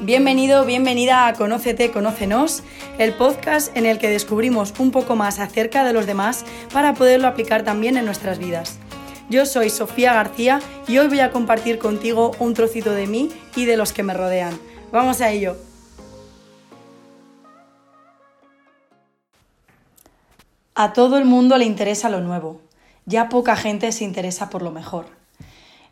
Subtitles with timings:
[0.00, 2.64] Bienvenido, bienvenida a Conócete, Conócenos,
[2.98, 7.28] el podcast en el que descubrimos un poco más acerca de los demás para poderlo
[7.28, 8.78] aplicar también en nuestras vidas.
[9.30, 13.66] Yo soy Sofía García y hoy voy a compartir contigo un trocito de mí y
[13.66, 14.58] de los que me rodean.
[14.90, 15.56] Vamos a ello.
[20.74, 22.60] A todo el mundo le interesa lo nuevo.
[23.06, 25.23] Ya poca gente se interesa por lo mejor.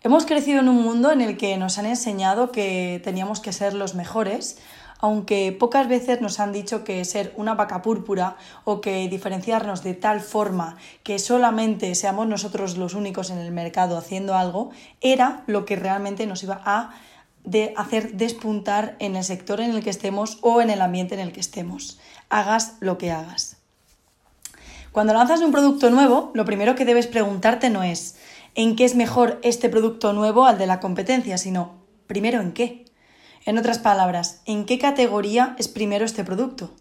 [0.04, 3.72] Hemos crecido en un mundo en el que nos han enseñado que teníamos que ser
[3.72, 4.58] los mejores,
[4.98, 9.94] aunque pocas veces nos han dicho que ser una vaca púrpura o que diferenciarnos de
[9.94, 14.70] tal forma que solamente seamos nosotros los únicos en el mercado haciendo algo
[15.00, 16.90] era lo que realmente nos iba a
[17.76, 21.32] hacer despuntar en el sector en el que estemos o en el ambiente en el
[21.32, 22.00] que estemos.
[22.28, 23.58] Hagas lo que hagas.
[24.90, 28.16] Cuando lanzas un producto nuevo, lo primero que debes preguntarte no es
[28.54, 32.84] en qué es mejor este producto nuevo al de la competencia, sino primero en qué.
[33.44, 36.72] En otras palabras, ¿en qué categoría es primero este producto?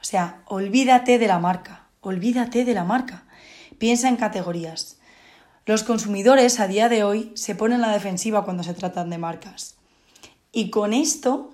[0.00, 3.24] O sea, olvídate de la marca, olvídate de la marca.
[3.78, 4.98] Piensa en categorías.
[5.66, 9.18] Los consumidores a día de hoy se ponen a la defensiva cuando se tratan de
[9.18, 9.76] marcas.
[10.52, 11.50] Y con esto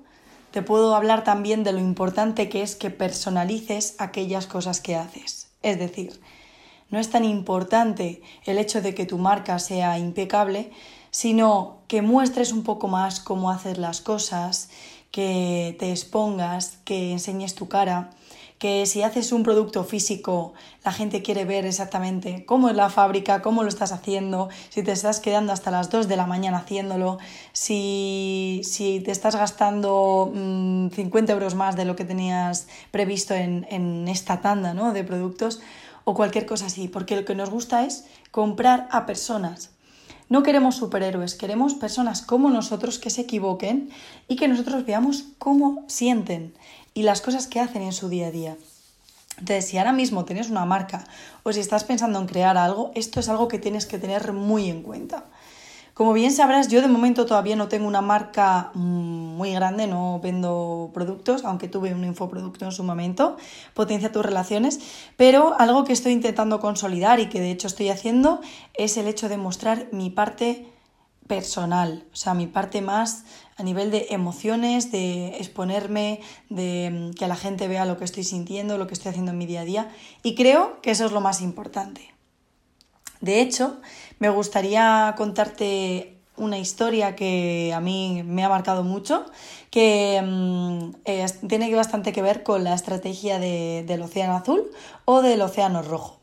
[0.53, 5.49] te puedo hablar también de lo importante que es que personalices aquellas cosas que haces.
[5.63, 6.21] Es decir,
[6.91, 10.71] no es tan importante el hecho de que tu marca sea impecable,
[11.11, 14.69] sino que muestres un poco más cómo hacer las cosas,
[15.11, 18.11] que te expongas, que enseñes tu cara,
[18.59, 23.43] que si haces un producto físico, la gente quiere ver exactamente cómo es la fábrica,
[23.43, 27.19] cómo lo estás haciendo, si te estás quedando hasta las 2 de la mañana haciéndolo,
[27.53, 28.63] si,
[29.05, 34.41] te estás gastando 50 mm, euros más de lo que tenías previsto en, en esta
[34.41, 34.93] tanda ¿no?
[34.93, 35.61] de productos
[36.07, 39.71] o cualquier cosa así, porque lo que nos gusta es comprar a personas.
[40.29, 43.91] No queremos superhéroes, queremos personas como nosotros que se equivoquen
[44.29, 46.55] y que nosotros veamos cómo sienten
[46.95, 48.57] y las cosas que hacen en su día a día.
[49.39, 51.05] Entonces, si ahora mismo tienes una marca
[51.43, 54.71] o si estás pensando en crear algo, esto es algo que tienes que tener muy
[54.71, 55.25] en cuenta.
[55.97, 60.21] Como bien sabrás, yo de momento todavía no tengo una marca mm, muy grande, no
[60.23, 63.39] vendo productos, aunque tuve un infoproducto en su momento,
[63.73, 64.79] potencia tus relaciones,
[65.17, 68.43] pero algo que estoy intentando consolidar y que de hecho estoy haciendo
[68.75, 70.69] es el hecho de mostrar mi parte
[71.27, 73.25] personal, o sea, mi parte más
[73.57, 76.21] a nivel de emociones, de exponerme,
[76.51, 79.39] de mm, que la gente vea lo que estoy sintiendo, lo que estoy haciendo en
[79.39, 79.91] mi día a día.
[80.23, 82.16] Y creo que eso es lo más importante.
[83.21, 83.79] De hecho,
[84.19, 89.25] me gustaría contarte una historia que a mí me ha marcado mucho,
[89.71, 94.71] que mm, tiene bastante que ver con la estrategia del océano azul
[95.05, 96.21] o del océano rojo.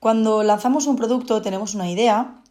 [0.00, 2.42] Cuando lanzamos un producto tenemos una idea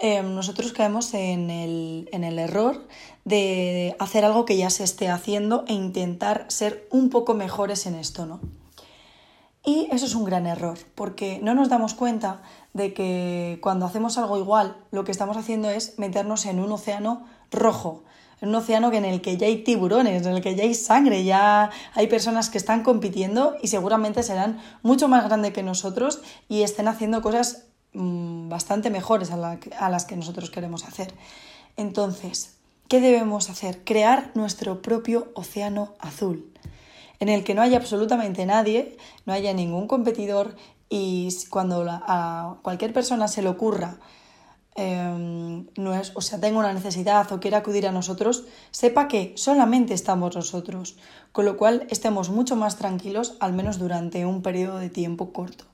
[0.00, 2.86] Em, nosotros caemos en el, en el error
[3.24, 7.96] de hacer algo que ya se esté haciendo e intentar ser un poco mejores en
[7.96, 8.40] esto, ¿no?
[9.68, 12.40] Y eso es un gran error, porque no nos damos cuenta
[12.72, 17.26] de que cuando hacemos algo igual, lo que estamos haciendo es meternos en un océano
[17.50, 18.04] rojo,
[18.40, 21.24] en un océano en el que ya hay tiburones, en el que ya hay sangre,
[21.24, 26.62] ya hay personas que están compitiendo y seguramente serán mucho más grandes que nosotros y
[26.62, 31.14] estén haciendo cosas Mm, bastante mejores a, las que nosotros queremos hacer.
[31.76, 32.56] Entonces,
[32.86, 33.82] ¿qué debemos hacer?
[33.82, 36.52] Crear nuestro propio océano azul,
[37.20, 38.96] en el que no haya absolutamente nadie,
[39.26, 40.54] no haya ningún competidor
[40.88, 43.98] y cuando a cualquier persona se le ocurra
[44.74, 49.32] em, no es, o sea, tenga una necesidad o quiera acudir a nosotros, sepa que
[49.36, 50.96] solamente estamos nosotros,
[51.32, 55.64] con lo cual estemos mucho más tranquilos, al menos durante un periodo de tiempo corto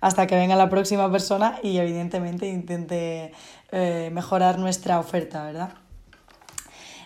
[0.00, 3.32] hasta que venga la próxima persona y evidentemente intente
[3.72, 5.83] eh, mejorar nuestra oferta, ¿verdad?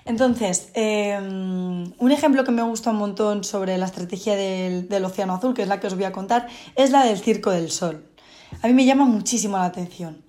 [0.09, 5.53] Entonces, em, un ejemplo que me gusta un montón sobre la estrategia del, Océano Azul,
[5.53, 8.09] que es la que os voy a contar, es la del Circo del Sol.
[8.63, 10.25] A mí me llama muchísimo la atención.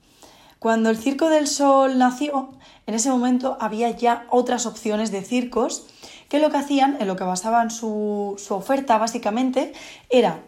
[0.60, 2.50] Cuando el Circo del Sol nació,
[2.88, 5.88] en ese momento había ya otras opciones de circos
[6.28, 9.72] que lo que hacían, en lo que basaban su oferta básicamente,
[10.10, 10.44] era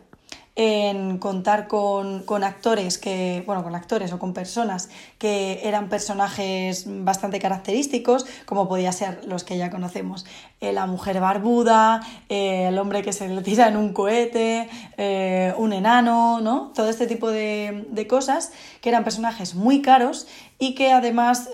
[0.55, 7.39] en contar con, actores que, bueno, con actores o con personas que eran personajes bastante
[7.39, 10.25] característicos, como podía ser los que ya conocemos,
[10.59, 15.53] eh, la mujer barbuda, eh, el hombre que se le tira en un cohete, eh,
[15.57, 16.71] un enano, ¿no?
[16.75, 18.51] Todo este tipo de, de, cosas
[18.81, 20.27] que eran personajes muy caros
[20.59, 21.49] y que además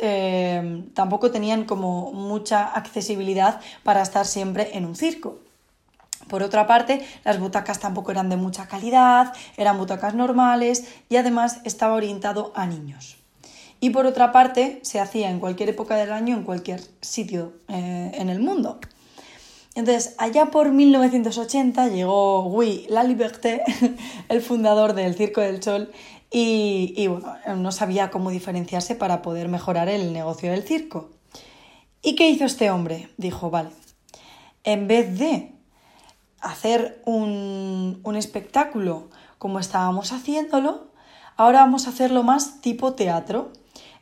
[0.93, 5.46] tampoco tenían como mucha accesibilidad para estar siempre en un circo.
[6.27, 11.61] Por otra parte, las butacas tampoco eran de mucha calidad, eran butacas normales y además
[11.63, 13.17] estaba orientado a niños.
[13.79, 18.11] y por otra parte se hacía en cualquier época del año, en cualquier sitio eh,
[18.15, 18.79] en el mundo.
[19.75, 23.61] Entonces, allá por 1980 llegó Guy Liberté,
[24.29, 25.91] el fundador del Circo del Sol,
[26.31, 31.11] y, y bueno, no sabía cómo diferenciarse para poder mejorar el negocio del circo.
[32.01, 33.09] ¿Y qué hizo este hombre?
[33.17, 33.69] Dijo, vale,
[34.63, 35.53] en vez de
[36.41, 40.87] hacer un, un espectáculo como estábamos haciéndolo,
[41.35, 43.51] ahora vamos a hacerlo más tipo teatro.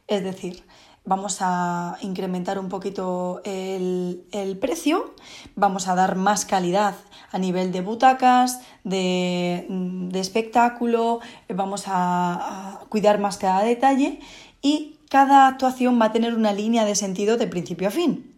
[0.07, 0.63] Es decir,
[1.05, 5.13] vamos a incrementar un poquito el, precio,
[5.55, 6.95] vamos a dar más calidad
[7.31, 9.67] a nivel de butacas, de,
[10.13, 14.19] espectáculo, vamos a, cuidar más cada detalle
[14.61, 18.34] y cada actuación va a tener una línea de sentido de principio a fin.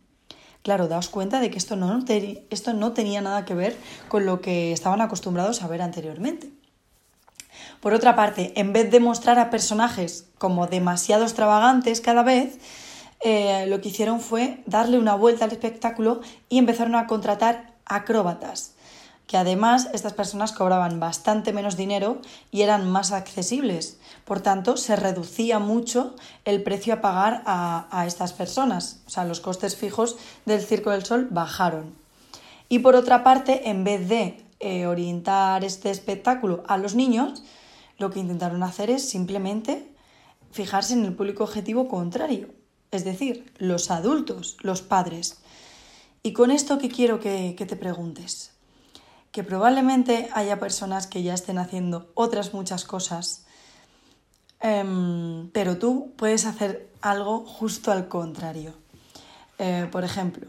[0.67, 3.77] Claro, daos cuenta de que esto no, tenía nada que ver
[4.09, 6.51] con lo que estaban acostumbrados a ver anteriormente.
[7.79, 12.59] Por otra parte, en vez de mostrar a personajes como demasiado extravagantes cada vez,
[13.21, 16.19] eh, lo que hicieron fue darle una vuelta al espectáculo
[16.49, 18.73] y empezaron a contratar acróbatas,
[19.27, 23.99] que además estas personas cobraban bastante menos dinero y eran más accesibles.
[24.25, 26.15] Por tanto, se reducía mucho
[26.45, 29.01] el precio a pagar a, estas personas.
[29.05, 31.93] O sea, los costes fijos del Circo del Sol bajaron.
[32.69, 37.43] Y por otra parte, en vez de eh, orientar este espectáculo a los niños,
[37.97, 39.91] lo que intentaron hacer es simplemente
[40.51, 42.49] fijarse en el público objetivo contrario,
[42.91, 45.37] es decir, los adultos, los padres.
[46.23, 48.51] Y con esto que quiero que, te preguntes,
[49.31, 53.45] que probablemente haya personas que ya estén haciendo otras muchas cosas,
[54.59, 58.73] em, pero tú puedes hacer algo justo al contrario.
[59.59, 60.47] Eh, por ejemplo,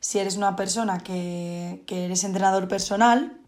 [0.00, 3.40] si eres una persona que, que eres entrenador personal,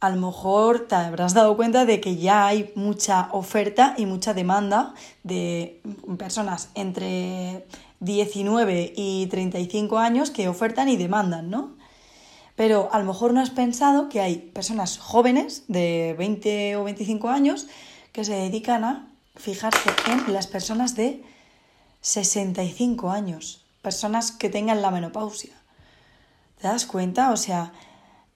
[0.00, 4.34] a lo mejor te habrás dado cuenta de que ya hay mucha oferta y mucha
[4.34, 5.80] demanda de
[6.18, 7.66] personas entre
[8.00, 11.75] 19 y 35 años que ofertan y demandan, ¿no?
[12.56, 17.28] Pero a lo mejor no has pensado que hay personas jóvenes de 20 o 25
[17.28, 17.66] años
[18.12, 21.22] que se dedican a fijarse en las personas de
[22.00, 25.52] 65 años, personas que tengan la menopausia.
[26.60, 27.30] ¿Te das cuenta?
[27.30, 27.72] O sea,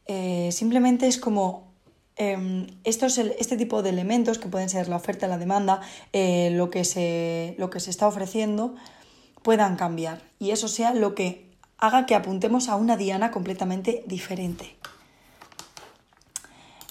[0.07, 1.73] eh, simplemente es como
[2.17, 5.81] em, este tipo de elementos que pueden ser la oferta, la demanda,
[6.13, 8.75] eh, lo, que se, lo que se está ofreciendo,
[9.43, 11.50] puedan cambiar y eso sea lo que
[11.81, 14.77] haga que apuntemos a una diana completamente diferente.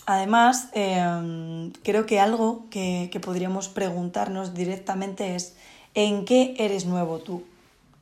[0.05, 5.55] Además, em, creo que algo que, que podríamos preguntarnos directamente es
[5.93, 7.43] ¿en qué eres nuevo tú?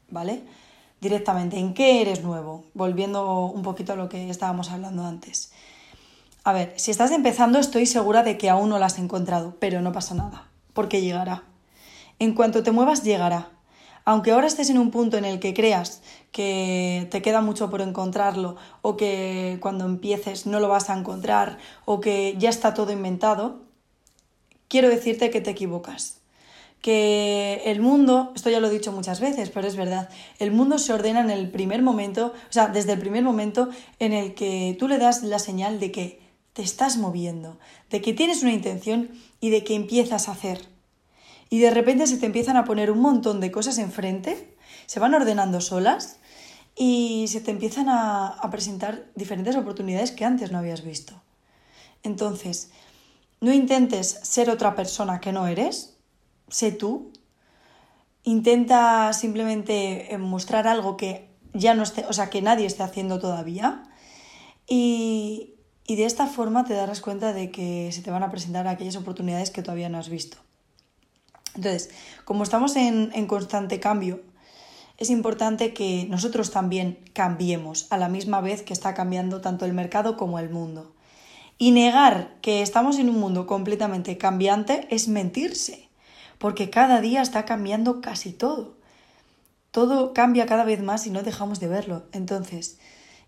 [0.09, 0.41] ¿Vale?
[1.01, 5.51] directamente en qué eres nuevo, volviendo un poquito a lo que estábamos hablando antes.
[6.43, 9.81] A ver, si estás empezando estoy segura de que aún no lo has encontrado, pero
[9.81, 11.43] no pasa nada, porque llegará.
[12.19, 13.49] En cuanto te muevas, llegará.
[14.07, 16.01] Aunque ahora estés en un punto en el que creas
[16.31, 21.57] que te queda mucho por encontrarlo, o que cuando empieces no lo vas a encontrar,
[21.83, 23.63] o que ya está todo inventado,
[24.69, 26.21] quiero decirte que te equivocas
[26.81, 30.07] que el mundo, esto ya lo he dicho muchas veces, pero es verdad,
[30.39, 33.67] el mundo se ordena en el primer momento, o sea, desde el primer momento
[33.99, 36.21] en el que tú le das la señal de que
[36.53, 39.09] te estás moviendo, de que tienes una intención
[39.41, 40.76] y de que empiezas a hacer.
[41.49, 44.55] Y de repente se te empiezan a poner un montón de cosas enfrente,
[44.85, 46.19] se van ordenando solas
[46.75, 51.21] y se te empiezan a, presentar diferentes oportunidades que antes no habías visto.
[52.03, 52.71] Entonces,
[53.41, 55.97] no intentes ser otra persona que no eres,
[56.49, 57.11] sé tú,
[58.23, 63.19] intenta simplemente eh, mostrar algo que ya no esté, o sea, que nadie esté haciendo
[63.19, 63.83] todavía
[64.67, 65.53] y,
[65.87, 69.51] de esta forma te darás cuenta de que se te van a presentar aquellas oportunidades
[69.51, 70.37] que todavía no has visto.
[71.57, 71.89] Entonces,
[72.23, 74.21] como estamos en, constante cambio,
[74.97, 79.73] es importante que nosotros también cambiemos a la misma vez que está cambiando tanto el
[79.73, 80.93] mercado como el mundo.
[81.57, 85.87] Y negar que estamos en un mundo completamente cambiante es mentirse
[86.37, 88.77] porque cada día está cambiando casi todo.
[89.71, 92.05] Todo cambia cada vez más y no dejamos de verlo.
[92.11, 92.79] Entonces,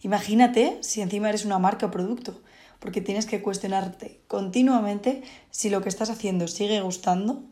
[0.02, 2.40] imagínate si encima eres una marca o producto,
[2.80, 7.44] porque tienes que cuestionarte continuamente si lo que estás haciendo sigue gustando,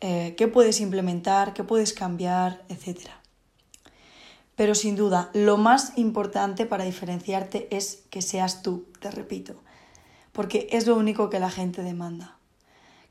[0.00, 3.08] eh, qué puedes implementar, qué puedes cambiar, etc.
[4.54, 9.54] Pero sin duda, lo más importante para diferenciarte es que seas tú, te repito,
[10.32, 12.36] porque es lo único que la gente demanda.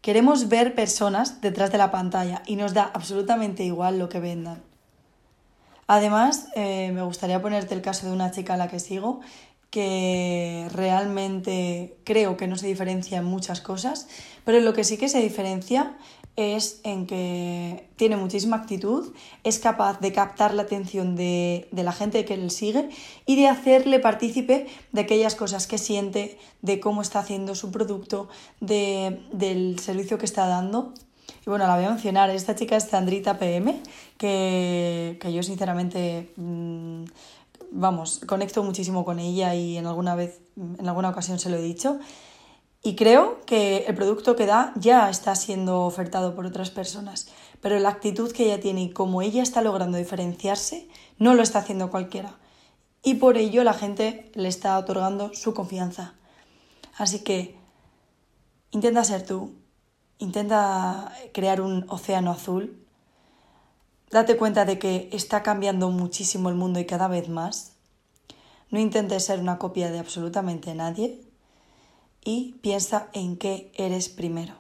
[0.02, 4.62] Queremos ver personas detrás de la pantalla y nos da absolutamente igual lo que vendan.
[5.88, 9.22] Además, eh, me gustaría ponerte el caso de una chica a la que sigo
[9.70, 14.08] que realmente creo que no se diferencia en muchas cosas,
[14.44, 15.98] pero lo que sí que se diferencia
[16.36, 22.26] es en que tiene muchísima actitud, es capaz de captar la atención de, la gente
[22.26, 22.90] que él sigue
[23.26, 28.28] y de hacerle partícipe de aquellas cosas que siente, de cómo está haciendo su producto,
[28.60, 30.94] del servicio que está dando.
[31.46, 33.80] Y bueno, la voy a mencionar, esta chica es Sandrita PM,
[34.18, 36.75] que, yo sinceramente, mm,
[37.76, 41.62] vamos, conecto muchísimo con ella y en alguna vez, en alguna ocasión se lo he
[41.62, 42.00] dicho.
[42.82, 47.28] Y creo que el producto que da ya está siendo ofertado por otras personas,
[47.60, 51.60] pero la actitud que ella tiene y cómo ella está logrando diferenciarse, no lo está
[51.60, 52.38] haciendo cualquiera.
[53.04, 56.14] Y por ello la gente le está otorgando su confianza.
[56.98, 57.58] Así que
[58.72, 59.54] intenta ser tú,
[60.18, 62.85] intenta crear un océano azul,
[64.12, 67.74] date cuenta de que está cambiando muchísimo el mundo y cada vez más.
[68.70, 71.22] No intentes ser una copia de absolutamente nadie
[72.24, 74.56] y piensa en qué eres primero.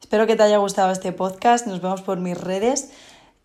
[0.00, 1.66] Espero que te haya gustado este podcast.
[1.66, 2.90] Nos vemos por mis redes.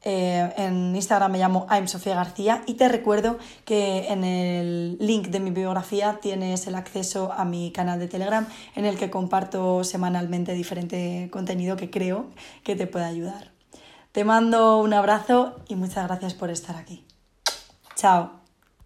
[0.04, 5.28] Eh, en Instagram me llamo I'm Sofía García y te recuerdo que en el link
[5.28, 9.84] de mi biografía tienes el acceso a mi canal de Telegram en el que comparto
[9.84, 12.26] semanalmente diferente contenido que creo
[12.64, 13.51] que te puede ayudar.
[14.12, 17.06] Te mando un abrazo y muchas gracias por estar aquí.
[17.96, 18.41] Chao.